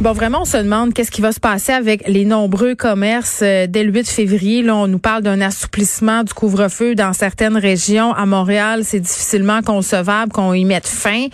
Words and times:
Bon, 0.00 0.12
vraiment, 0.12 0.42
on 0.42 0.44
se 0.44 0.56
demande 0.56 0.92
qu'est-ce 0.92 1.12
qui 1.12 1.20
va 1.20 1.30
se 1.30 1.38
passer 1.38 1.72
avec 1.72 2.02
les 2.08 2.24
nombreux 2.24 2.74
commerces 2.74 3.40
euh, 3.42 3.68
dès 3.68 3.84
le 3.84 3.92
8 3.92 4.08
février. 4.08 4.60
Là, 4.60 4.74
on 4.74 4.88
nous 4.88 4.98
parle 4.98 5.22
d'un 5.22 5.40
assouplissement 5.40 6.24
du 6.24 6.34
couvre-feu 6.34 6.96
dans 6.96 7.12
certaines 7.12 7.56
régions. 7.56 8.12
À 8.12 8.26
Montréal, 8.26 8.80
c'est 8.82 8.98
difficilement 8.98 9.62
concevable 9.62 10.32
qu'on 10.32 10.52
y 10.52 10.64
mette 10.64 10.88
fin. 10.88 11.26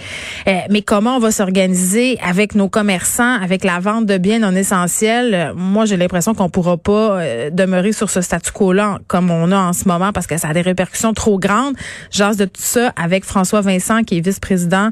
Euh, 0.46 0.52
mais 0.68 0.82
comment 0.82 1.16
on 1.16 1.18
va 1.18 1.30
s'organiser 1.30 2.18
avec 2.22 2.54
nos 2.54 2.68
commerçants, 2.68 3.40
avec 3.40 3.64
la 3.64 3.80
vente 3.80 4.04
de 4.04 4.18
biens 4.18 4.40
non 4.40 4.54
essentiels? 4.54 5.34
Euh, 5.34 5.54
moi, 5.56 5.86
j'ai 5.86 5.96
l'impression 5.96 6.34
qu'on 6.34 6.50
pourra 6.50 6.76
pas 6.76 7.18
demeurer 7.50 7.92
sur 7.92 8.10
ce 8.10 8.20
statu 8.20 8.52
quo-là 8.52 8.98
comme 9.06 9.30
on 9.30 9.52
a 9.52 9.56
en 9.56 9.72
ce 9.72 9.88
moment 9.88 10.12
parce 10.12 10.26
que 10.26 10.36
ça 10.36 10.48
a 10.48 10.52
des 10.52 10.60
répercussions 10.60 11.14
trop 11.14 11.38
grandes. 11.38 11.74
J'ose 12.12 12.36
de 12.36 12.44
tout 12.44 12.52
ça 12.56 12.92
avec 12.94 13.24
François 13.24 13.62
Vincent, 13.62 14.02
qui 14.02 14.18
est 14.18 14.20
vice-président 14.20 14.90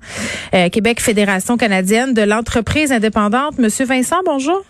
Québec 0.73 1.01
Fédération 1.01 1.57
canadienne 1.57 2.15
de 2.15 2.23
l'entreprise 2.23 2.93
indépendante. 2.93 3.58
Monsieur 3.59 3.87
Vincent, 3.87 4.17
bonjour. 4.25 4.63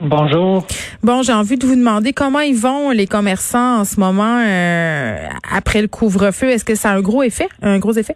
Bonjour. 0.00 0.66
Bon, 1.02 1.22
j'ai 1.22 1.32
envie 1.32 1.56
de 1.56 1.66
vous 1.66 1.76
demander 1.76 2.12
comment 2.12 2.40
ils 2.40 2.56
vont 2.56 2.90
les 2.90 3.06
commerçants 3.06 3.80
en 3.80 3.84
ce 3.84 3.98
moment 4.00 4.40
euh, 4.44 5.16
après 5.50 5.80
le 5.80 5.88
couvre-feu. 5.88 6.48
Est-ce 6.50 6.64
que 6.64 6.74
ça 6.74 6.90
a 6.90 6.94
un 6.96 7.00
gros 7.00 7.22
effet, 7.22 7.48
un 7.62 7.78
gros 7.78 7.92
effet? 7.92 8.14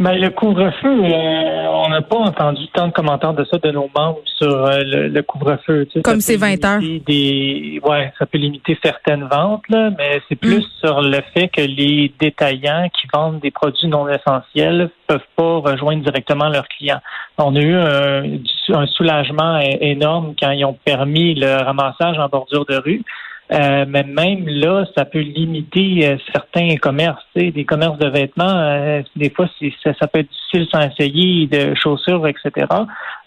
Ben, 0.00 0.12
le 0.16 0.30
couvre-feu, 0.30 0.86
euh, 0.88 1.66
on 1.72 1.88
n'a 1.88 2.02
pas 2.02 2.18
entendu 2.18 2.68
tant 2.72 2.86
de 2.86 2.92
commentaires 2.92 3.34
de 3.34 3.44
ça 3.44 3.58
de 3.58 3.70
nos 3.72 3.90
membres 3.96 4.20
sur 4.36 4.48
euh, 4.66 4.78
le, 4.84 5.08
le 5.08 5.22
couvre-feu. 5.22 5.86
tu 5.86 5.94
sais. 5.94 6.02
Comme 6.02 6.20
c'est 6.20 6.34
peut 6.34 6.46
20 6.60 6.64
heures. 6.64 6.80
Des, 7.04 7.80
ouais, 7.82 8.12
ça 8.16 8.26
peut 8.26 8.38
limiter 8.38 8.78
certaines 8.80 9.24
ventes, 9.24 9.64
là, 9.68 9.90
mais 9.98 10.20
c'est 10.28 10.36
plus 10.36 10.64
sur 10.80 11.00
le 11.02 11.18
fait 11.34 11.48
que 11.48 11.62
les 11.62 12.12
détaillants 12.20 12.88
qui 12.90 13.08
vendent 13.12 13.40
des 13.40 13.50
produits 13.50 13.88
non 13.88 14.08
essentiels 14.08 14.90
peuvent 15.08 15.18
pas 15.34 15.58
rejoindre 15.58 16.04
directement 16.04 16.48
leurs 16.48 16.68
clients. 16.68 17.00
On 17.38 17.56
a 17.56 17.60
eu 17.60 18.38
du- 18.38 18.50
un 18.70 18.86
soulagement 18.86 19.58
énorme 19.80 20.34
quand 20.40 20.50
ils 20.50 20.64
ont 20.64 20.76
permis 20.84 21.34
le 21.34 21.62
ramassage 21.62 22.18
en 22.18 22.28
bordure 22.28 22.64
de 22.66 22.76
rue. 22.76 23.02
Euh, 23.50 23.86
mais 23.88 24.02
même 24.02 24.46
là, 24.46 24.84
ça 24.96 25.06
peut 25.06 25.20
limiter 25.20 26.06
euh, 26.06 26.16
certains 26.32 26.76
commerces, 26.76 27.24
des 27.34 27.64
commerces 27.64 27.98
de 27.98 28.08
vêtements. 28.08 28.44
euh, 28.44 29.02
des 29.16 29.30
fois, 29.30 29.48
ça, 29.82 30.06
peut 30.06 30.20
être 30.20 30.28
difficile 30.28 30.68
sans 30.70 30.80
essayer 30.82 31.46
de 31.46 31.74
chaussures, 31.74 32.26
etc. 32.26 32.66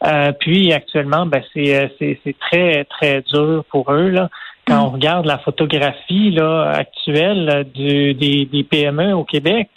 Euh, 0.05 0.31
puis 0.39 0.73
actuellement, 0.73 1.25
ben 1.25 1.41
c'est 1.53 2.35
très 2.39 2.83
très 2.85 3.21
dur 3.21 3.63
pour 3.69 3.91
eux 3.91 4.09
là. 4.09 4.29
Quand 4.67 4.85
on 4.85 4.89
regarde 4.91 5.25
la 5.25 5.39
photographie 5.39 6.29
là 6.29 6.69
actuelle 6.69 7.65
du, 7.73 8.13
des, 8.13 8.45
des 8.45 8.63
PME 8.63 9.13
au 9.13 9.23
Québec, 9.23 9.69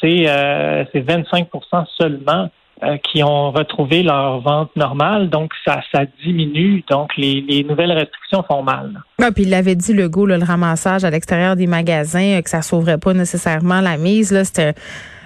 c'est 0.00 0.26
25% 0.26 1.86
seulement 1.96 2.50
euh, 2.82 2.96
qui 2.98 3.22
ont 3.22 3.50
retrouvé 3.52 4.02
leur 4.02 4.40
vente 4.40 4.70
normale. 4.76 5.30
Donc, 5.30 5.52
ça, 5.64 5.80
ça 5.92 6.02
diminue. 6.24 6.84
Donc, 6.90 7.10
les, 7.16 7.40
les 7.48 7.64
nouvelles 7.64 7.92
restrictions 7.92 8.44
font 8.46 8.62
mal. 8.62 9.00
Ah, 9.22 9.30
puis 9.32 9.44
il 9.44 9.54
avait 9.54 9.76
dit 9.76 9.92
le 9.94 10.08
goût, 10.08 10.26
le 10.26 10.36
ramassage 10.42 11.04
à 11.04 11.10
l'extérieur 11.10 11.56
des 11.56 11.66
magasins, 11.66 12.38
euh, 12.38 12.42
que 12.42 12.50
ça 12.50 12.62
sauverait 12.62 12.98
pas 12.98 13.14
nécessairement 13.14 13.80
la 13.80 13.96
mise. 13.96 14.30
Là, 14.30 14.44
c'était 14.44 14.74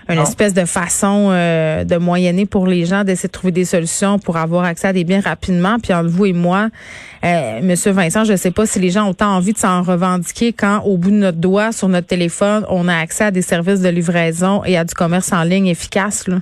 une 0.08 0.16
Non. 0.16 0.22
espèce 0.22 0.54
de 0.54 0.64
façon 0.64 1.28
euh, 1.30 1.84
de 1.84 1.96
moyenner 1.96 2.44
pour 2.44 2.66
les 2.66 2.84
gens 2.84 3.04
d'essayer 3.04 3.28
de 3.28 3.32
trouver 3.32 3.52
des 3.52 3.64
solutions 3.64 4.18
pour 4.18 4.36
avoir 4.38 4.64
accès 4.64 4.88
à 4.88 4.92
des 4.92 5.04
biens 5.04 5.20
rapidement. 5.20 5.76
Puis 5.80 5.92
entre 5.92 6.08
vous 6.08 6.26
et 6.26 6.32
moi, 6.32 6.68
euh, 7.24 7.60
Monsieur 7.62 7.92
Vincent, 7.92 8.24
je 8.24 8.32
ne 8.32 8.36
sais 8.36 8.50
pas 8.50 8.66
si 8.66 8.80
les 8.80 8.90
gens 8.90 9.08
ont 9.08 9.14
tant 9.14 9.34
envie 9.36 9.52
de 9.52 9.58
s'en 9.58 9.82
revendiquer 9.82 10.52
quand, 10.52 10.80
au 10.84 10.96
bout 10.96 11.10
de 11.10 11.16
notre 11.16 11.38
doigt, 11.38 11.70
sur 11.70 11.88
notre 11.88 12.08
téléphone, 12.08 12.64
on 12.68 12.88
a 12.88 12.96
accès 12.96 13.24
à 13.24 13.30
des 13.30 13.42
services 13.42 13.82
de 13.82 13.88
livraison 13.88 14.64
et 14.64 14.76
à 14.76 14.84
du 14.84 14.94
commerce 14.94 15.32
en 15.32 15.44
ligne 15.44 15.68
efficace. 15.68 16.26
Là. 16.26 16.38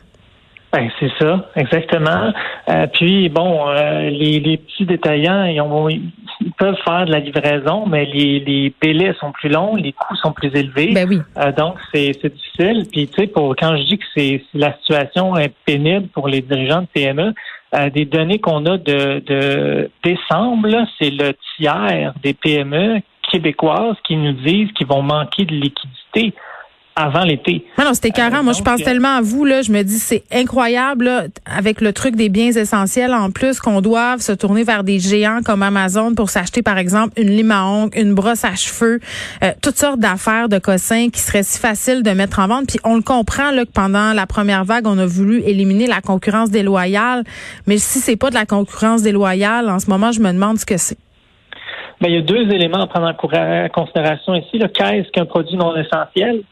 Ben, 0.70 0.90
c'est 1.00 1.10
ça, 1.18 1.46
exactement. 1.56 2.30
Euh, 2.68 2.86
puis, 2.92 3.30
bon, 3.30 3.68
euh, 3.68 4.10
les, 4.10 4.38
les 4.38 4.58
petits 4.58 4.84
détaillants, 4.84 5.44
ils, 5.44 5.60
ont- 5.62 5.88
ils 5.88 6.12
peuvent 6.58 6.76
faire 6.86 7.06
de 7.06 7.10
la 7.12 7.20
livraison, 7.20 7.86
mais 7.86 8.04
les, 8.04 8.40
les 8.40 8.74
délais 8.82 9.14
sont 9.18 9.32
plus 9.32 9.48
longs, 9.48 9.76
les 9.76 9.92
coûts 9.92 10.14
sont 10.16 10.32
plus 10.32 10.54
élevés. 10.54 10.92
Ben 10.92 11.08
oui. 11.08 11.20
Euh, 11.38 11.52
donc, 11.52 11.76
c'est 11.92 12.10
difficile. 12.22 12.84
Puis, 12.92 13.08
tu 13.08 13.14
sais, 13.22 13.26
pour 13.28 13.56
quand 13.56 13.78
je 13.78 13.82
dis 13.84 13.96
que 13.98 14.04
c'est 14.14 14.42
la 14.52 14.76
situation 14.78 15.36
est 15.38 15.54
pénible 15.64 16.08
pour 16.08 16.28
les 16.28 16.42
dirigeants 16.42 16.82
de 16.82 16.86
PME, 16.92 17.32
euh, 17.74 17.88
des 17.90 18.04
données 18.04 18.38
qu'on 18.38 18.66
a 18.66 18.76
de, 18.76 19.20
de 19.26 19.90
décembre, 20.04 20.68
c'est 21.00 21.10
le 21.10 21.32
tiers 21.56 22.12
des 22.22 22.34
PME 22.34 23.00
québécoises 23.30 23.96
qui 24.04 24.16
nous 24.16 24.32
disent 24.32 24.70
qu'ils 24.72 24.86
vont 24.86 25.02
manquer 25.02 25.44
de 25.46 25.54
liquidité 25.54 26.34
avant 26.98 27.22
l'été. 27.22 27.64
Ah 27.76 27.84
non, 27.84 27.94
c'était 27.94 28.10
carré. 28.10 28.42
Moi, 28.42 28.52
je 28.52 28.62
pense 28.62 28.80
euh, 28.80 28.84
tellement 28.84 29.16
à 29.16 29.20
vous, 29.20 29.44
là. 29.44 29.62
Je 29.62 29.70
me 29.70 29.82
dis, 29.82 29.98
c'est 29.98 30.24
incroyable, 30.32 31.04
là, 31.04 31.22
avec 31.46 31.80
le 31.80 31.92
truc 31.92 32.16
des 32.16 32.28
biens 32.28 32.50
essentiels, 32.50 33.14
en 33.14 33.30
plus, 33.30 33.60
qu'on 33.60 33.80
doive 33.80 34.20
se 34.20 34.32
tourner 34.32 34.64
vers 34.64 34.82
des 34.82 34.98
géants 34.98 35.40
comme 35.44 35.62
Amazon 35.62 36.14
pour 36.16 36.28
s'acheter, 36.28 36.62
par 36.62 36.76
exemple, 36.76 37.12
une 37.16 37.28
lime 37.28 37.52
à 37.52 37.64
ongles, 37.64 37.96
une 37.96 38.14
brosse 38.14 38.44
à 38.44 38.56
cheveux, 38.56 38.98
euh, 39.44 39.52
toutes 39.62 39.76
sortes 39.76 40.00
d'affaires 40.00 40.48
de 40.48 40.58
cossins 40.58 41.08
qui 41.10 41.20
seraient 41.20 41.44
si 41.44 41.60
faciles 41.60 42.02
de 42.02 42.10
mettre 42.10 42.40
en 42.40 42.48
vente. 42.48 42.66
Puis 42.66 42.80
on 42.82 42.96
le 42.96 43.02
comprend, 43.02 43.52
là, 43.52 43.64
que 43.64 43.72
pendant 43.72 44.12
la 44.12 44.26
première 44.26 44.64
vague, 44.64 44.88
on 44.88 44.98
a 44.98 45.06
voulu 45.06 45.40
éliminer 45.42 45.86
la 45.86 46.00
concurrence 46.00 46.50
déloyale. 46.50 47.22
Mais 47.68 47.78
si 47.78 48.00
c'est 48.00 48.16
pas 48.16 48.30
de 48.30 48.34
la 48.34 48.44
concurrence 48.44 49.02
déloyale, 49.02 49.68
en 49.70 49.78
ce 49.78 49.88
moment, 49.88 50.10
je 50.10 50.20
me 50.20 50.32
demande 50.32 50.58
ce 50.58 50.66
que 50.66 50.76
c'est. 50.76 50.98
Ben, 52.00 52.08
il 52.08 52.14
y 52.14 52.18
a 52.18 52.22
deux 52.22 52.52
éléments 52.52 52.82
à 52.82 52.86
prendre 52.88 53.06
en 53.06 53.68
considération 53.68 54.34
ici. 54.34 54.58
Qu'est-ce 54.74 55.10
qu'un 55.12 55.26
produit 55.26 55.56
non 55.56 55.76
essentiel? 55.76 56.42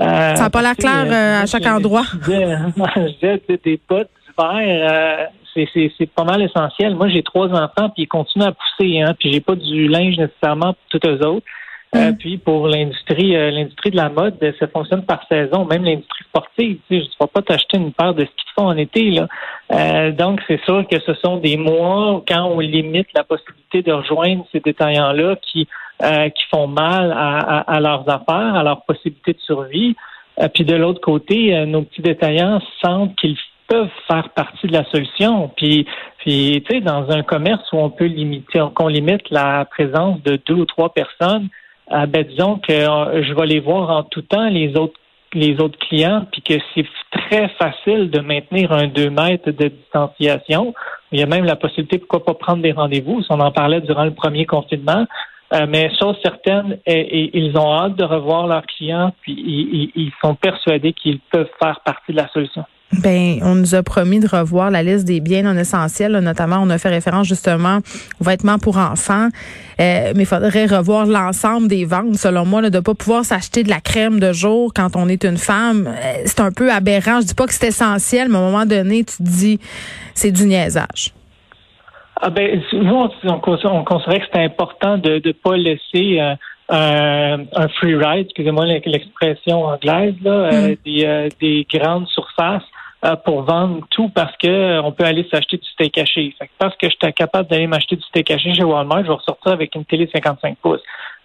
Euh, 0.00 0.34
Ça 0.36 0.46
a 0.46 0.50
pas 0.50 0.62
l'air 0.62 0.76
clair, 0.76 1.04
euh, 1.06 1.42
à 1.42 1.46
chaque 1.46 1.66
endroit. 1.66 2.04
Je 2.26 3.12
disais, 3.14 3.42
des- 3.64 3.80
bottes 3.88 4.08
d'hiver, 4.26 4.90
euh, 4.90 5.24
c'est- 5.54 5.68
c'est 5.74 5.92
c'est 5.98 6.10
pas 6.10 6.24
mal 6.24 6.40
essentiel. 6.42 6.94
Moi, 6.94 7.08
j'ai 7.10 7.22
trois 7.22 7.48
enfants, 7.48 7.90
puis 7.90 8.04
ils 8.04 8.08
continuent 8.08 8.44
à 8.44 8.52
pousser, 8.52 9.00
hein, 9.02 9.14
puis 9.18 9.32
j'ai 9.32 9.40
pas 9.40 9.54
du 9.54 9.88
linge 9.88 10.16
nécessairement 10.16 10.74
pour 10.90 11.00
tous 11.00 11.08
eux 11.08 11.26
autres. 11.26 11.46
Euh, 11.94 12.10
Mm. 12.10 12.16
puis 12.16 12.38
pour 12.38 12.68
l'industrie, 12.68 13.36
euh, 13.36 13.50
l'industrie 13.50 13.90
de 13.90 13.96
la 13.96 14.08
mode, 14.08 14.36
euh, 14.42 14.52
ça 14.58 14.66
fonctionne 14.66 15.04
par 15.04 15.20
saison. 15.28 15.66
Même 15.66 15.84
l'industrie 15.84 16.24
sportive, 16.24 16.78
tu 16.88 17.00
sais, 17.00 17.04
je 17.04 17.22
ne 17.22 17.26
pas 17.26 17.42
t'acheter 17.42 17.76
une 17.76 17.92
paire 17.92 18.14
de 18.14 18.24
skis 18.24 18.32
de 18.34 18.50
fond 18.62 18.68
en 18.68 18.76
été 18.78 19.10
là. 19.10 19.28
Euh, 19.72 20.10
donc 20.10 20.40
c'est 20.48 20.58
sûr 20.64 20.86
que 20.90 20.98
ce 21.00 21.12
sont 21.22 21.36
des 21.36 21.58
mois 21.58 22.14
où, 22.14 22.24
quand 22.26 22.44
on 22.46 22.60
limite 22.60 23.08
la 23.14 23.24
possibilité 23.24 23.82
de 23.82 23.92
rejoindre 23.92 24.46
ces 24.52 24.60
détaillants-là 24.60 25.36
qui 25.42 25.68
euh, 26.02 26.28
qui 26.30 26.42
font 26.50 26.66
mal 26.66 27.12
à, 27.12 27.38
à- 27.38 27.74
à 27.76 27.80
leurs 27.80 28.08
affaires, 28.08 28.54
à 28.54 28.62
leurs 28.62 28.82
possibilités 28.84 29.32
de 29.34 29.40
survie. 29.40 29.94
Euh, 30.40 30.48
puis 30.48 30.64
de 30.64 30.74
l'autre 30.74 31.00
côté, 31.00 31.54
euh, 31.56 31.66
nos 31.66 31.82
petits 31.82 32.02
détaillants 32.02 32.60
sentent 32.82 33.14
qu'ils 33.16 33.36
peuvent 33.68 33.88
faire 34.06 34.28
partie 34.30 34.66
de 34.66 34.72
la 34.72 34.84
solution. 34.90 35.50
Puis, 35.56 35.86
tu 36.24 36.62
sais, 36.68 36.80
dans 36.80 37.10
un 37.10 37.22
commerce 37.22 37.62
où 37.72 37.78
on 37.78 37.90
peut 37.90 38.06
limiter, 38.06 38.60
qu'on 38.74 38.88
limite 38.88 39.30
la 39.30 39.64
présence 39.64 40.22
de 40.22 40.38
deux 40.46 40.54
ou 40.54 40.64
trois 40.66 40.92
personnes, 40.92 41.48
euh, 41.92 42.06
ben, 42.06 42.24
disons 42.24 42.56
que 42.58 42.72
euh, 42.72 43.22
je 43.22 43.32
vais 43.34 43.46
les 43.46 43.60
voir 43.60 43.90
en 43.90 44.02
tout 44.04 44.22
temps, 44.22 44.48
les 44.48 44.76
autres 44.76 44.94
les 45.34 45.58
autres 45.60 45.78
clients, 45.78 46.26
puis 46.30 46.42
que 46.42 46.54
c'est 46.74 46.84
très 47.10 47.48
facile 47.58 48.10
de 48.10 48.20
maintenir 48.20 48.70
un 48.70 48.86
2 48.86 49.08
mètres 49.08 49.50
de 49.50 49.68
distanciation. 49.68 50.74
Il 51.10 51.20
y 51.20 51.22
a 51.22 51.26
même 51.26 51.46
la 51.46 51.56
possibilité, 51.56 51.96
pourquoi 51.96 52.22
pas 52.22 52.34
prendre 52.34 52.60
des 52.62 52.72
rendez-vous, 52.72 53.22
si 53.22 53.28
on 53.30 53.40
en 53.40 53.50
parlait 53.50 53.80
durant 53.80 54.04
le 54.04 54.12
premier 54.12 54.44
confinement. 54.44 55.06
Euh, 55.52 55.66
mais 55.68 55.90
chose 55.98 56.16
certaine, 56.22 56.78
ils 56.86 57.52
ont 57.56 57.72
hâte 57.72 57.96
de 57.96 58.04
revoir 58.04 58.46
leurs 58.46 58.66
clients, 58.66 59.12
puis 59.20 59.32
ils, 59.32 60.12
sont 60.22 60.34
persuadés 60.34 60.92
qu'ils 60.92 61.20
peuvent 61.30 61.50
faire 61.62 61.80
partie 61.84 62.12
de 62.12 62.16
la 62.16 62.28
solution. 62.28 62.64
Ben, 63.00 63.38
on 63.42 63.54
nous 63.54 63.74
a 63.74 63.82
promis 63.82 64.20
de 64.20 64.28
revoir 64.28 64.70
la 64.70 64.82
liste 64.82 65.06
des 65.06 65.20
biens 65.20 65.42
non 65.42 65.58
essentiels, 65.58 66.12
notamment 66.18 66.58
on 66.60 66.68
a 66.68 66.76
fait 66.76 66.90
référence 66.90 67.26
justement 67.26 67.78
aux 68.20 68.24
vêtements 68.24 68.58
pour 68.58 68.76
enfants, 68.76 69.28
Euh, 69.80 70.12
mais 70.14 70.22
il 70.22 70.26
faudrait 70.26 70.66
revoir 70.66 71.06
l'ensemble 71.06 71.66
des 71.66 71.86
ventes, 71.86 72.16
selon 72.16 72.44
moi, 72.44 72.60
là, 72.60 72.70
de 72.70 72.78
pas 72.78 72.94
pouvoir 72.94 73.24
s'acheter 73.24 73.64
de 73.64 73.70
la 73.70 73.80
crème 73.80 74.20
de 74.20 74.32
jour 74.32 74.72
quand 74.74 74.96
on 74.96 75.08
est 75.08 75.24
une 75.24 75.38
femme. 75.38 75.88
Euh, 75.88 76.22
c'est 76.26 76.40
un 76.40 76.52
peu 76.52 76.70
aberrant. 76.70 77.20
Je 77.20 77.26
dis 77.26 77.34
pas 77.34 77.46
que 77.46 77.54
c'est 77.54 77.68
essentiel, 77.68 78.28
mais 78.28 78.36
à 78.36 78.40
un 78.40 78.50
moment 78.50 78.66
donné, 78.66 79.02
tu 79.02 79.16
te 79.16 79.22
dis, 79.22 79.58
c'est 80.14 80.30
du 80.30 80.44
niaisage. 80.44 81.14
Ah 82.20 82.30
ben, 82.30 82.62
nous, 82.72 82.94
on, 82.94 83.10
on, 83.24 83.84
considérait 83.84 84.20
que 84.20 84.26
c'était 84.26 84.44
important 84.44 84.98
de 84.98 85.20
ne 85.24 85.32
pas 85.32 85.56
laisser 85.56 86.20
euh, 86.72 87.36
un 87.54 87.68
free 87.68 87.96
ride, 87.96 88.26
excusez-moi 88.26 88.66
l'expression 88.66 89.64
anglaise, 89.64 90.14
là, 90.22 90.30
euh, 90.30 90.68
mm. 90.68 90.76
des, 90.84 91.04
euh, 91.04 91.28
des 91.40 91.66
grandes 91.70 92.08
surfaces 92.08 92.62
pour 93.24 93.42
vendre 93.42 93.84
tout 93.90 94.10
parce 94.10 94.36
que 94.36 94.78
on 94.78 94.92
peut 94.92 95.02
aller 95.02 95.26
s'acheter 95.28 95.56
du 95.56 95.68
steak 95.70 95.98
haché. 95.98 96.32
Fait 96.38 96.46
que 96.46 96.52
parce 96.56 96.76
que 96.76 96.88
j'étais 96.88 97.12
capable 97.12 97.48
d'aller 97.48 97.66
m'acheter 97.66 97.96
du 97.96 98.02
steak 98.02 98.30
haché 98.30 98.54
chez 98.54 98.62
Walmart, 98.62 99.02
je 99.02 99.08
vais 99.08 99.14
ressortir 99.14 99.50
avec 99.50 99.74
une 99.74 99.84
télé 99.84 100.08
55 100.12 100.56
pouces. 100.58 100.80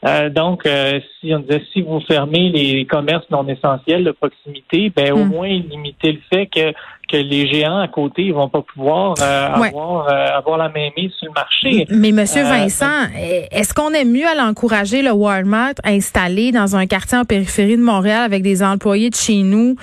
Euh, 0.05 0.29
donc, 0.29 0.65
euh, 0.65 0.99
si 1.19 1.33
on 1.33 1.39
disait 1.39 1.63
si 1.73 1.81
vous 1.81 1.99
fermez 2.01 2.49
les 2.49 2.85
commerces 2.85 3.29
non 3.31 3.47
essentiels 3.47 4.03
de 4.03 4.11
proximité, 4.11 4.91
ben 4.95 5.13
au 5.13 5.25
hmm. 5.25 5.29
moins 5.29 5.49
limiter 5.49 6.13
le 6.13 6.19
fait 6.31 6.45
que 6.47 6.73
que 7.07 7.17
les 7.17 7.47
géants 7.47 7.79
à 7.79 7.87
côté 7.87 8.23
ils 8.23 8.33
vont 8.33 8.49
pas 8.49 8.61
pouvoir 8.61 9.15
euh, 9.21 9.47
avoir 9.47 10.09
avoir 10.09 10.57
la 10.57 10.69
même 10.69 10.91
mise 10.97 11.11
sur 11.13 11.27
le 11.27 11.33
marché. 11.33 11.85
Mais 11.89 12.11
Monsieur 12.11 12.43
Vincent, 12.43 13.07
est-ce 13.51 13.73
qu'on 13.73 13.91
est 13.91 14.05
mieux 14.05 14.27
à 14.27 14.35
l'encourager 14.35 15.01
le 15.01 15.11
Walmart 15.11 15.73
installé 15.83 16.51
dans 16.51 16.75
un 16.75 16.85
quartier 16.85 17.17
en 17.17 17.25
périphérie 17.25 17.77
de 17.77 17.83
Montréal 17.83 18.23
avec 18.23 18.43
des 18.43 18.63
employés 18.63 19.09
de 19.09 19.15
chez 19.15 19.43
nous 19.43 19.75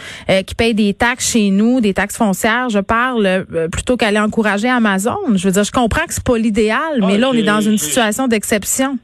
qui 0.46 0.54
payent 0.54 0.74
des 0.74 0.94
taxes 0.94 1.32
chez 1.32 1.50
nous, 1.50 1.80
des 1.80 1.94
taxes 1.94 2.16
foncières, 2.16 2.68
je 2.68 2.80
parle 2.80 3.46
plutôt 3.70 3.96
qu'aller 3.96 4.18
encourager 4.18 4.68
Amazon. 4.68 5.16
Je 5.34 5.46
veux 5.46 5.52
dire, 5.52 5.64
je 5.64 5.72
comprends 5.72 6.04
que 6.06 6.14
c'est 6.14 6.24
pas 6.24 6.38
l'idéal, 6.38 7.00
mais 7.00 7.14
ah, 7.14 7.18
là 7.18 7.30
on 7.30 7.34
est 7.34 7.42
dans 7.42 7.60
une 7.60 7.78
situation 7.78 8.28
d'exception. 8.28 8.98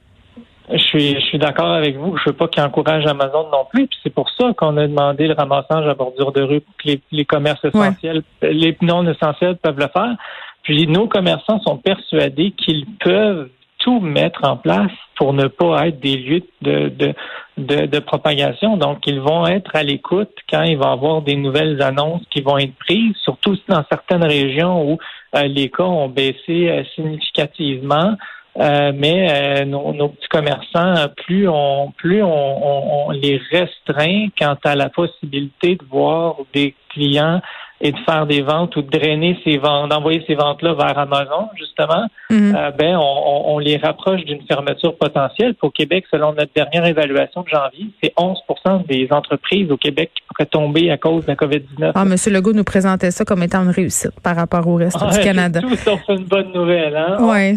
Je 0.72 0.78
suis, 0.78 1.14
je 1.14 1.20
suis 1.26 1.38
d'accord 1.38 1.72
avec 1.72 1.96
vous. 1.96 2.17
Je 2.17 2.31
veux 2.31 2.37
pas 2.37 2.49
qu'il 2.49 2.62
encourage 2.62 3.06
Amazon 3.06 3.49
non 3.50 3.64
plus. 3.70 3.87
Puis 3.87 3.99
c'est 4.02 4.14
pour 4.14 4.31
ça 4.31 4.52
qu'on 4.56 4.76
a 4.76 4.87
demandé 4.87 5.26
le 5.26 5.34
ramassage 5.34 5.87
à 5.87 5.94
bordure 5.94 6.32
de 6.32 6.43
rue 6.43 6.61
pour 6.61 6.75
que 6.76 6.90
les, 7.11 7.25
commerces 7.25 7.64
essentiels, 7.64 8.22
les 8.43 8.76
non 8.82 9.06
essentiels 9.08 9.56
peuvent 9.56 9.78
le 9.78 9.88
faire. 9.88 10.17
Puis 10.62 10.87
nos 10.87 11.08
commerçants 11.08 11.61
sont 11.61 11.78
persuadés 11.78 12.52
qu'ils 12.52 12.87
peuvent 13.02 13.49
tout 13.81 14.00
mettre 14.00 14.44
en 14.44 14.56
place 14.56 14.93
pour 15.17 15.32
ne 15.32 15.46
pas 15.49 15.88
être 15.88 16.00
des 16.00 16.17
lieux 16.17 16.43
de, 16.62 16.88
de, 16.88 17.14
de, 17.58 17.87
de 17.87 17.99
propagation. 17.99 18.76
Donc, 18.76 19.06
ils 19.06 19.20
vont 19.20 19.46
être 19.46 19.75
à 19.75 19.82
l'écoute 19.82 20.31
quand 20.49 20.62
il 20.62 20.78
va 20.78 20.90
y 20.90 20.93
avoir 20.93 21.22
des 21.22 21.37
nouvelles 21.37 21.82
annonces 21.82 22.22
qui 22.31 22.43
vont 22.43 22.58
être 22.58 22.75
prises, 22.76 23.17
surtout 23.25 23.56
dans 23.69 23.84
certaines 23.90 24.25
régions 24.25 24.93
où 24.93 24.99
euh, 25.34 25.43
les 25.44 25.69
cas 25.69 25.84
ont 25.84 26.08
baissé 26.08 26.69
euh, 26.69 26.84
significativement. 26.94 28.17
Euh, 28.58 28.93
mais 28.94 29.62
euh, 29.62 29.64
nos, 29.64 30.08
petits 30.08 30.29
commerçants, 30.29 30.94
plus 31.25 31.49
on 31.49 31.93
plus 31.97 32.23
on, 32.23 33.08
on, 33.08 33.11
les 33.11 33.41
restreint 33.50 34.26
quant 34.37 34.56
à 34.64 34.75
la 34.75 34.88
possibilité 34.88 35.76
de 35.76 35.85
voir 35.88 36.37
des 36.52 36.75
clients 36.91 37.41
et 37.81 37.93
de 37.93 37.99
faire 38.00 38.26
des 38.26 38.43
ventes 38.43 38.76
ou 38.76 38.82
de 38.82 38.91
drainer 38.91 39.38
ces 39.44 39.56
ventes, 39.56 39.91
d'envoyer 39.91 40.23
ces 40.26 40.35
ventes-là 40.35 40.75
vers 40.75 40.99
Amazon, 40.99 41.49
justement, 41.56 42.06
mhm. 42.29 42.55
euh, 42.55 42.70
ben 42.73 42.97
on, 42.97 43.55
on, 43.55 43.58
les 43.58 43.79
rapproche 43.79 44.23
d'une 44.25 44.43
fermeture 44.47 44.96
potentielle. 44.96 45.55
Au 45.62 45.70
Québec, 45.70 46.05
selon 46.11 46.32
notre 46.35 46.53
dernière 46.55 46.85
évaluation 46.85 47.43
de 47.43 47.49
janvier, 47.49 47.87
c'est 48.03 48.12
11% 48.17 48.87
des 48.87 49.08
entreprises 49.11 49.70
au 49.70 49.76
Québec 49.76 50.11
qui 50.14 50.23
pourraient 50.29 50.46
tomber 50.46 50.91
à 50.91 50.99
cause 50.99 51.25
de 51.25 51.29
la 51.29 51.37
COVID-19. 51.37 51.93
Ah, 51.94 52.03
M. 52.03 52.17
Legault 52.35 52.53
nous 52.53 52.64
présentait 52.64 53.11
ça 53.11 53.25
comme 53.25 53.43
étant 53.43 53.62
une 53.62 53.70
réussite 53.70 54.20
par 54.23 54.37
rapport 54.37 54.67
au 54.67 54.75
reste 54.75 54.99
du 54.99 55.20
Canada. 55.20 55.61
Tout 55.61 55.76
sauf 55.76 56.00
une 56.08 56.25
bonne 56.25 56.53
nouvelle. 56.53 56.96
Hein? 56.96 57.17
Ouais. 57.23 57.56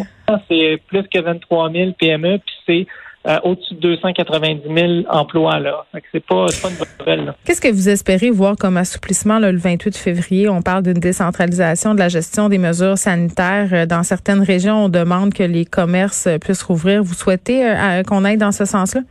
C'est 0.50 0.81
plus 0.88 1.04
que 1.04 1.20
23 1.20 1.72
000 1.72 1.92
PME, 2.00 2.40
puis 2.40 2.56
c'est 2.66 2.88
euh, 3.25 3.40
au-dessus 3.44 3.75
de 3.75 3.80
290 3.80 4.62
000 4.68 4.92
emplois. 5.10 5.60
là. 5.60 5.86
C'est 6.12 6.25
pas, 6.25 6.46
pas 6.62 6.70
une 6.70 6.75
bonne 6.75 6.88
nouvelle. 7.00 7.34
Qu'est-ce 7.46 7.62
que 7.62 7.72
vous 7.72 7.88
espérez 7.88 8.30
voir 8.30 8.58
comme 8.58 8.75
assouplissement 8.75 9.40
le 9.40 9.56
28 9.56 9.96
février? 9.98 10.50
On 10.50 10.62
parle 10.62 10.84
d'une 10.84 11.00
décentralisation 11.00 11.94
de 11.94 12.00
la 12.00 12.10
gestion 12.10 12.50
des 12.50 12.58
mesures 12.58 12.98
sanitaires. 12.98 13.70
Euh, 13.72 13.86
dans 13.86 14.04
certaines 14.04 14.44
régions, 14.44 14.86
on 14.86 14.90
demande 14.90 15.34
que 15.34 15.44
les 15.44 15.64
commerces 15.64 16.28
puissent 16.42 16.64
rouvrir. 16.64 17.02
Vous 17.02 17.14
souhaitez 17.14 17.66
euh, 17.66 18.04
qu'on 18.04 18.25
aille 18.25 18.38
dans 18.38 18.52
ce 18.52 18.66
sens-là? 18.66 19.02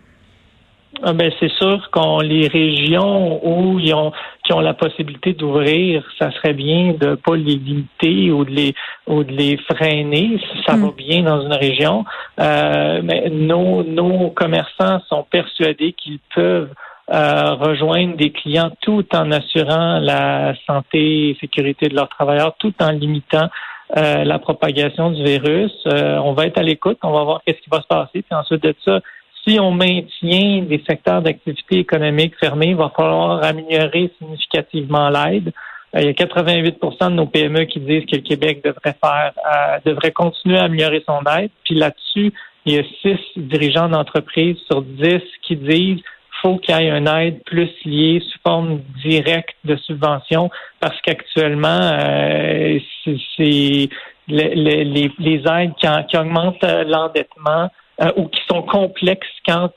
Ah 1.05 1.13
ben 1.15 1.33
c'est 1.41 1.51
sûr 1.51 1.91
qu'on 1.91 2.21
les 2.21 2.47
régions 2.47 3.45
où 3.45 3.81
ils 3.81 3.93
ont 3.93 4.13
qui 4.45 4.53
ont 4.53 4.61
la 4.61 4.73
possibilité 4.73 5.33
d'ouvrir, 5.33 6.05
ça 6.17 6.31
serait 6.31 6.53
bien 6.53 6.95
de 6.99 7.17
pas 7.17 7.35
les 7.35 7.57
limiter 7.57 8.31
ou 8.31 8.45
de 8.45 8.51
les 8.51 8.75
ou 9.09 9.25
de 9.25 9.33
les 9.33 9.57
freiner 9.57 10.39
si 10.39 10.63
ça 10.65 10.77
va 10.77 10.87
hmm. 10.87 10.95
bien 10.97 11.23
dans 11.23 11.43
une 11.43 11.55
région. 11.55 12.05
Euh, 12.39 13.01
mais 13.03 13.31
nos 13.31 13.83
nos 13.83 14.31
commerçants 14.31 15.01
sont 15.09 15.25
persuadés 15.29 15.93
qu'ils 15.93 16.21
peuvent 16.37 16.71
euh, 17.13 17.55
rejoindre 17.55 18.17
des 18.17 18.31
clients 18.31 18.71
tout 18.81 19.05
en 19.13 19.33
assurant 19.33 19.99
la 19.99 20.55
santé 20.69 21.31
et 21.31 21.37
sécurité 21.41 21.89
de 21.89 21.97
leurs 21.97 22.11
travailleurs, 22.11 22.55
tout 22.61 22.75
en 22.81 22.93
limitant 22.93 23.49
euh, 23.97 24.23
la 24.23 24.39
propagation 24.39 25.11
du 25.11 25.25
virus. 25.25 25.73
on 25.85 26.33
va 26.33 26.47
être 26.47 26.59
à 26.59 26.63
l'écoute, 26.63 26.99
on 27.03 27.11
va 27.11 27.25
voir 27.25 27.41
qu'est-ce 27.45 27.61
qui 27.61 27.71
va 27.71 27.83
se 27.83 27.89
passer, 27.89 28.23
puis 28.23 28.35
ensuite 28.35 28.63
de 28.63 28.75
ça, 28.85 29.01
si 29.47 29.59
on 29.59 29.73
maintient 29.73 30.63
des 30.63 30.83
secteurs 30.89 31.23
d'activité 31.23 31.79
économique 31.79 32.35
fermés, 32.39 32.69
il 32.69 32.77
va 32.77 32.93
falloir 32.97 33.43
améliorer 33.43 34.13
significativement 34.19 35.09
l'aide. 35.09 35.53
Euh, 35.95 36.01
il 36.01 36.07
y 36.07 36.09
a 36.09 36.13
88% 36.13 37.11
de 37.11 37.15
nos 37.15 37.27
PME 37.27 37.65
qui 37.65 37.81
disent 37.81 38.07
que 38.07 38.17
le 38.17 38.23
Québec 38.23 38.63
devrait 38.65 38.97
faire, 39.03 39.33
euh, 39.37 39.79
devrait 39.85 40.13
continuer 40.13 40.59
à 40.59 40.65
améliorer 40.65 41.03
son 41.07 41.21
aide. 41.39 41.51
Puis 41.65 41.75
là-dessus, 41.75 42.33
il 42.65 42.75
y 42.75 42.79
a 42.79 42.83
six 43.03 43.19
dirigeants 43.37 43.89
d'entreprise 43.89 44.57
sur 44.71 44.83
dix 44.83 45.23
qui 45.43 45.57
disent 45.57 46.01
faut 46.41 46.59
qu'il 46.59 46.75
y 46.75 46.79
ait 46.79 46.91
une 46.91 47.09
aide 47.09 47.43
plus 47.45 47.71
liée 47.85 48.21
sous 48.21 48.39
forme 48.45 48.81
directe 49.05 49.55
de 49.65 49.77
subvention 49.77 50.51
parce 50.81 51.01
qu'actuellement, 51.03 51.69
euh, 51.69 52.79
c'est 53.05 53.89
les, 54.29 54.55
les, 54.55 55.13
les, 55.19 55.43
aides 55.47 55.73
qui, 55.79 55.87
qui 56.09 56.17
augmentent 56.17 56.65
l'endettement 56.87 57.71
euh, 58.01 58.11
ou 58.17 58.27
qui 58.29 58.41
sont 58.51 58.63
complexes 58.63 59.29
quant 59.47 59.71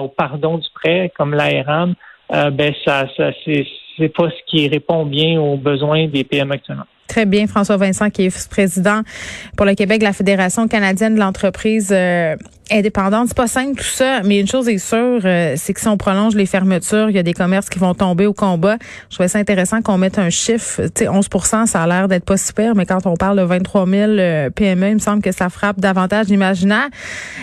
au 0.00 0.08
pardon 0.08 0.58
du 0.58 0.68
prêt, 0.74 1.10
comme 1.16 1.34
l'ARM, 1.34 1.94
euh, 2.32 2.50
ben 2.50 2.74
ça, 2.84 3.06
ça 3.16 3.30
c'est 3.44 4.08
pas 4.08 4.30
ce 4.30 4.42
qui 4.46 4.68
répond 4.68 5.04
bien 5.04 5.40
aux 5.40 5.56
besoins 5.56 6.06
des 6.06 6.24
PME 6.24 6.52
actuellement. 6.52 6.86
Très 7.12 7.26
bien, 7.26 7.46
François 7.46 7.76
Vincent, 7.76 8.08
qui 8.08 8.22
est 8.24 8.48
président 8.48 9.02
pour 9.58 9.66
le 9.66 9.74
Québec 9.74 9.98
de 9.98 10.04
la 10.04 10.14
Fédération 10.14 10.66
canadienne 10.66 11.14
de 11.14 11.20
l'entreprise 11.20 11.90
euh, 11.90 12.36
indépendante. 12.70 13.28
C'est 13.28 13.36
pas 13.36 13.46
simple 13.46 13.76
tout 13.76 13.84
ça, 13.84 14.22
mais 14.22 14.40
une 14.40 14.48
chose 14.48 14.66
est 14.68 14.78
sûre, 14.78 15.20
euh, 15.24 15.54
c'est 15.56 15.74
que 15.74 15.80
si 15.80 15.88
on 15.88 15.98
prolonge 15.98 16.34
les 16.34 16.46
fermetures, 16.46 17.10
il 17.10 17.16
y 17.16 17.18
a 17.18 17.22
des 17.22 17.34
commerces 17.34 17.68
qui 17.68 17.78
vont 17.78 17.92
tomber 17.92 18.24
au 18.24 18.32
combat. 18.32 18.78
Je 19.10 19.16
trouvais 19.16 19.28
ça 19.28 19.38
intéressant 19.38 19.82
qu'on 19.82 19.98
mette 19.98 20.18
un 20.18 20.30
chiffre. 20.30 20.82
Tu 20.94 21.04
sais, 21.04 21.08
11 21.08 21.28
ça 21.66 21.82
a 21.82 21.86
l'air 21.86 22.08
d'être 22.08 22.24
pas 22.24 22.38
super, 22.38 22.74
mais 22.74 22.86
quand 22.86 23.06
on 23.06 23.14
parle 23.14 23.38
de 23.38 23.42
23 23.42 23.86
000 23.86 24.50
PME, 24.54 24.88
il 24.88 24.94
me 24.94 24.98
semble 24.98 25.20
que 25.20 25.32
ça 25.32 25.50
frappe 25.50 25.80
davantage 25.80 26.28
l'imaginaire. 26.28 26.88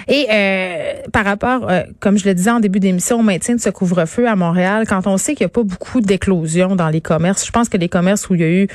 Et 0.08 0.26
euh, 0.32 0.94
par 1.14 1.26
rapport, 1.26 1.70
comme 2.00 2.18
je 2.18 2.26
le 2.26 2.34
disais 2.34 2.52
en 2.52 2.60
début 2.60 2.80
d'émission, 2.80 3.20
au 3.20 3.24
maintien 3.24 3.54
de 3.54 3.62
ce 3.62 3.70
couvre-feu 3.70 4.28
à 4.28 4.36
Montréal, 4.36 4.86
quand 4.88 5.06
on 5.06 5.18
sait 5.18 5.36
qu'il 5.36 5.46
n'y 5.46 5.52
a 5.52 5.54
pas 5.54 5.64
beaucoup 5.64 6.02
d'éclosions 6.02 6.76
dans 6.76 6.90
les 6.90 7.02
commerces, 7.02 7.46
je 7.46 7.52
pense 7.52 7.70
que 7.70 7.78
les 7.78 7.90
commerces 7.90 8.30
où 8.30 8.36
il 8.36 8.42
y 8.42 8.44
a 8.44 8.50
eu 8.50 8.68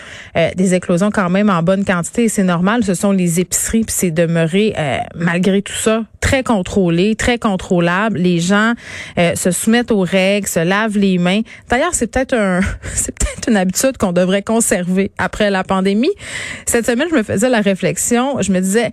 des 0.54 0.74
éclosions 0.84 1.10
quand 1.10 1.30
même 1.30 1.48
en 1.48 1.62
bonne 1.62 1.84
quantité, 1.84 2.28
c'est 2.28 2.42
normal, 2.42 2.84
ce 2.84 2.94
sont 2.94 3.12
les 3.12 3.40
épiceries, 3.40 3.84
puis 3.84 3.94
c'est 3.96 4.10
demeuré, 4.10 4.74
malgré 5.14 5.62
tout 5.62 5.72
ça, 5.72 6.04
très 6.24 6.42
contrôlé, 6.42 7.16
très 7.16 7.38
contrôlable. 7.38 8.18
Les 8.18 8.40
gens 8.40 8.72
euh, 9.18 9.34
se 9.34 9.50
soumettent 9.50 9.90
aux 9.90 10.00
règles, 10.00 10.48
se 10.48 10.60
lavent 10.60 10.96
les 10.96 11.18
mains. 11.18 11.42
D'ailleurs, 11.68 11.94
c'est 11.94 12.06
peut-être 12.06 12.34
un, 12.34 12.60
c'est 12.94 13.14
peut-être 13.16 13.48
une 13.48 13.56
habitude 13.56 13.98
qu'on 13.98 14.12
devrait 14.12 14.42
conserver 14.42 15.10
après 15.18 15.50
la 15.50 15.64
pandémie. 15.64 16.12
Cette 16.66 16.86
semaine, 16.86 17.08
je 17.10 17.16
me 17.16 17.22
faisais 17.22 17.48
la 17.48 17.60
réflexion, 17.60 18.40
je 18.40 18.52
me 18.52 18.60
disais. 18.60 18.90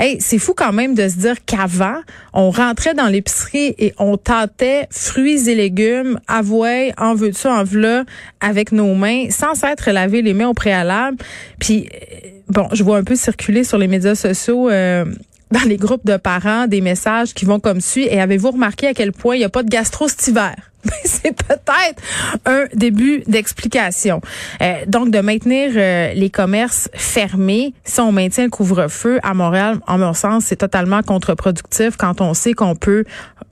Hey, 0.00 0.18
c'est 0.20 0.38
fou 0.38 0.54
quand 0.54 0.72
même 0.72 0.94
de 0.94 1.08
se 1.08 1.16
dire 1.16 1.34
qu'avant, 1.44 1.96
on 2.32 2.50
rentrait 2.50 2.94
dans 2.94 3.08
l'épicerie 3.08 3.74
et 3.78 3.94
on 3.98 4.16
tâtait 4.16 4.86
fruits 4.90 5.48
et 5.48 5.56
légumes, 5.56 6.20
avouez, 6.28 6.92
en 6.96 7.16
veux 7.16 7.32
ça, 7.32 7.52
en 7.52 7.64
veux 7.64 8.04
avec 8.40 8.70
nos 8.70 8.94
mains, 8.94 9.28
sans 9.30 9.56
s'être 9.56 9.90
lavé 9.90 10.22
les 10.22 10.34
mains 10.34 10.46
au 10.46 10.54
préalable. 10.54 11.16
Puis, 11.58 11.88
euh, 11.92 12.28
bon, 12.48 12.68
je 12.72 12.84
vois 12.84 12.98
un 12.98 13.02
peu 13.02 13.16
circuler 13.16 13.64
sur 13.64 13.76
les 13.76 13.88
médias 13.88 14.14
sociaux 14.14 14.70
euh, 14.70 15.04
dans 15.50 15.66
les 15.66 15.76
groupes 15.76 16.04
de 16.04 16.16
parents 16.16 16.66
des 16.66 16.80
messages 16.80 17.34
qui 17.34 17.44
vont 17.44 17.60
comme 17.60 17.80
suit. 17.80 18.06
Et 18.10 18.20
avez-vous 18.20 18.52
remarqué 18.52 18.88
à 18.88 18.94
quel 18.94 19.12
point 19.12 19.36
il 19.36 19.38
n'y 19.38 19.44
a 19.44 19.48
pas 19.48 19.62
de 19.62 19.70
gastro 19.70 20.08
cet 20.08 20.26
hiver? 20.28 20.54
C'est 21.04 21.34
peut-être 21.34 22.02
un 22.46 22.64
début 22.74 23.22
d'explication. 23.26 24.20
Euh, 24.62 24.84
donc, 24.86 25.10
de 25.10 25.20
maintenir 25.20 25.72
euh, 25.74 26.12
les 26.14 26.30
commerces 26.30 26.88
fermés, 26.94 27.74
si 27.84 28.00
on 28.00 28.12
maintient 28.12 28.44
le 28.44 28.50
couvre-feu 28.50 29.18
à 29.22 29.34
Montréal, 29.34 29.78
en 29.86 29.98
mon 29.98 30.12
sens, 30.12 30.44
c'est 30.46 30.56
totalement 30.56 31.02
contre-productif 31.02 31.96
quand 31.96 32.20
on 32.20 32.32
sait 32.32 32.52
qu'on 32.52 32.76
peut 32.76 33.04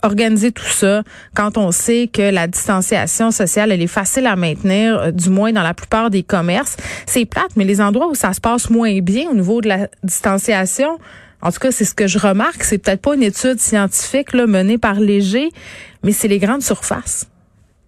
organiser 0.02 0.52
tout 0.52 0.64
ça, 0.64 1.02
quand 1.34 1.58
on 1.58 1.72
sait 1.72 2.08
que 2.12 2.30
la 2.30 2.46
distanciation 2.46 3.30
sociale, 3.32 3.72
elle 3.72 3.82
est 3.82 3.88
facile 3.88 4.26
à 4.26 4.36
maintenir, 4.36 4.98
euh, 4.98 5.10
du 5.10 5.30
moins 5.30 5.52
dans 5.52 5.62
la 5.62 5.74
plupart 5.74 6.10
des 6.10 6.22
commerces. 6.22 6.76
C'est 7.06 7.24
plate, 7.24 7.50
mais 7.56 7.64
les 7.64 7.80
endroits 7.80 8.08
où 8.08 8.14
ça 8.14 8.32
se 8.32 8.40
passe 8.40 8.70
moins 8.70 9.00
bien 9.00 9.28
au 9.30 9.34
niveau 9.34 9.60
de 9.60 9.68
la 9.68 9.88
distanciation, 10.04 10.98
en 11.46 11.52
tout 11.52 11.60
cas, 11.60 11.70
c'est 11.70 11.84
ce 11.84 11.94
que 11.94 12.08
je 12.08 12.18
remarque. 12.18 12.64
C'est 12.64 12.78
peut-être 12.78 13.00
pas 13.00 13.14
une 13.14 13.22
étude 13.22 13.60
scientifique 13.60 14.32
là, 14.32 14.48
menée 14.48 14.78
par 14.78 14.98
Léger, 14.98 15.50
mais 16.02 16.10
c'est 16.10 16.26
les 16.26 16.40
grandes 16.40 16.62
surfaces. 16.62 17.28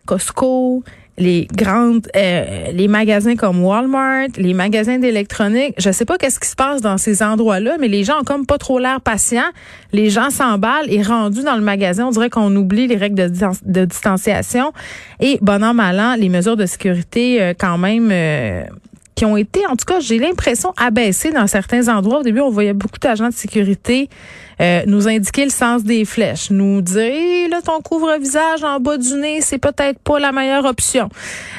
Costco, 0.07 0.85
les 1.17 1.49
grandes, 1.53 2.07
euh, 2.15 2.71
les 2.71 2.87
magasins 2.87 3.35
comme 3.35 3.65
Walmart, 3.65 4.29
les 4.37 4.55
magasins 4.55 4.99
d'électronique. 4.99 5.75
Je 5.77 5.91
sais 5.91 6.05
pas 6.05 6.19
qu'est-ce 6.19 6.39
qui 6.39 6.49
se 6.49 6.55
passe 6.55 6.83
dans 6.83 6.99
ces 6.99 7.21
endroits-là, 7.21 7.79
mais 7.81 7.89
les 7.89 8.05
gens 8.05 8.21
ont 8.21 8.25
comme 8.25 8.47
pas 8.47 8.59
trop 8.59 8.79
l'air 8.79 9.01
patients. 9.01 9.51
Les 9.93 10.09
gens 10.09 10.31
s'emballent 10.31 10.89
et 10.89 11.03
rendus 11.03 11.43
dans 11.43 11.57
le 11.57 11.63
magasin, 11.63 12.07
on 12.07 12.11
dirait 12.13 12.31
qu'on 12.31 12.55
oublie 12.55 12.87
les 12.87 12.97
règles 12.97 13.17
de, 13.17 13.33
de 13.65 13.85
distanciation 13.87 14.73
et 15.19 15.37
bon 15.43 15.65
an 15.65 15.75
mal 15.75 15.99
an, 15.99 16.15
les 16.15 16.29
mesures 16.29 16.57
de 16.57 16.67
sécurité 16.67 17.43
euh, 17.43 17.55
quand 17.59 17.77
même. 17.77 18.11
Euh, 18.13 18.63
qui 19.19 19.25
ont 19.25 19.37
été, 19.37 19.67
en 19.67 19.75
tout 19.75 19.85
cas, 19.85 19.99
j'ai 19.99 20.21
l'impression, 20.21 20.73
abaissées 20.77 21.33
dans 21.33 21.49
certains 21.49 21.89
endroits. 21.89 22.21
Au 22.21 22.23
début, 22.23 22.39
on 22.39 22.51
voyait 22.51 22.73
beaucoup 22.73 23.01
d'agents 23.01 23.31
de 23.31 23.35
sécurité 23.35 24.09
euh, 24.61 24.83
nous 24.87 25.09
indiquer 25.09 25.43
le 25.43 25.51
sens 25.51 25.83
des 25.83 26.05
flèches, 26.05 26.51
nous 26.51 26.83
dire, 26.83 27.49
là, 27.51 27.61
ton 27.61 27.81
couvre-visage 27.81 28.63
en 28.63 28.79
bas 28.79 28.97
du 28.97 29.15
nez, 29.15 29.41
c'est 29.41 29.59
peut-être 29.59 29.99
pas 29.99 30.21
la 30.21 30.31
meilleure 30.31 30.65
option. 30.65 31.09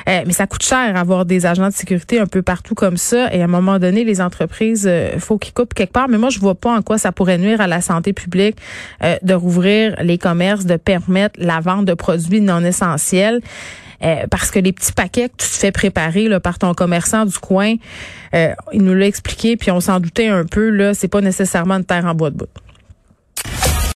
Euh, 0.07 0.21
mais 0.25 0.31
ça 0.31 0.47
coûte 0.47 0.63
cher 0.63 0.95
avoir 0.95 1.25
des 1.25 1.45
agents 1.45 1.67
de 1.67 1.73
sécurité 1.73 2.17
un 2.21 2.27
peu 2.27 2.41
partout 2.41 2.75
comme 2.75 2.95
ça. 2.95 3.33
Et 3.33 3.41
à 3.41 3.43
un 3.43 3.47
moment 3.47 3.77
donné, 3.77 4.05
les 4.05 4.21
entreprises, 4.21 4.87
euh, 4.89 5.19
faut 5.19 5.37
qu'ils 5.37 5.53
coupent 5.53 5.73
quelque 5.73 5.91
part. 5.91 6.07
Mais 6.07 6.17
moi, 6.17 6.29
je 6.29 6.39
vois 6.39 6.55
pas 6.55 6.71
en 6.71 6.81
quoi 6.81 6.97
ça 6.97 7.11
pourrait 7.11 7.37
nuire 7.37 7.59
à 7.59 7.67
la 7.67 7.81
santé 7.81 8.13
publique 8.13 8.55
de 9.21 9.33
rouvrir 9.33 9.97
les 10.01 10.17
commerces, 10.17 10.65
de 10.65 10.77
permettre 10.77 11.37
la 11.41 11.59
vente 11.59 11.83
de 11.83 11.93
produits 11.93 12.39
non 12.39 12.63
essentiels. 12.63 13.41
Euh, 14.03 14.27
parce 14.29 14.51
que 14.51 14.60
les 14.60 14.72
petits 14.72 14.94
paquets 14.94 15.29
que 15.29 15.36
tu 15.38 15.48
te 15.48 15.56
fais 15.56 15.72
préparer 15.72 16.27
là, 16.29 16.39
par 16.39 16.58
ton 16.58 16.74
commerçant 16.74 17.25
du 17.25 17.38
coin, 17.38 17.75
euh, 18.34 18.53
il 18.72 18.84
nous 18.84 18.94
l'a 18.94 19.08
expliqué, 19.08 19.58
puis 19.58 19.72
on 19.72 19.82
s'en 19.82 20.00
doutait 20.00 20.27
un 20.27 20.46
peu, 20.46 20.70
là, 20.70 20.94
c'est 20.94 21.08
pas 21.08 21.22
nécessairement 21.22 21.75
une 21.75 21.86
terre 21.86 22.06
en 22.06 22.15
bois 22.15 22.29
de 22.29 22.38
bout. 22.38 22.48